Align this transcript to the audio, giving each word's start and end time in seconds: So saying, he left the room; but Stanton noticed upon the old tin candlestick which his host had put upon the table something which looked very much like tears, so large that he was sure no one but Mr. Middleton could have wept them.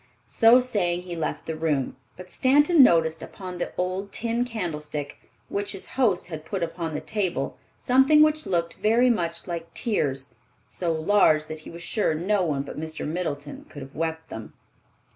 So 0.25 0.59
saying, 0.59 1.03
he 1.03 1.15
left 1.15 1.45
the 1.45 1.55
room; 1.55 1.95
but 2.17 2.31
Stanton 2.31 2.81
noticed 2.81 3.21
upon 3.21 3.59
the 3.59 3.71
old 3.77 4.11
tin 4.11 4.45
candlestick 4.45 5.19
which 5.47 5.73
his 5.73 5.89
host 5.89 6.25
had 6.29 6.43
put 6.43 6.63
upon 6.63 6.95
the 6.95 7.01
table 7.01 7.59
something 7.77 8.23
which 8.23 8.47
looked 8.47 8.73
very 8.81 9.11
much 9.11 9.45
like 9.45 9.71
tears, 9.75 10.33
so 10.65 10.91
large 10.91 11.45
that 11.45 11.59
he 11.59 11.69
was 11.69 11.83
sure 11.83 12.15
no 12.15 12.43
one 12.43 12.63
but 12.63 12.79
Mr. 12.79 13.07
Middleton 13.07 13.65
could 13.65 13.83
have 13.83 13.93
wept 13.95 14.29
them. 14.29 14.53